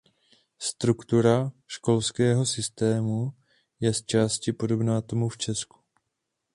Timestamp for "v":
5.29-5.37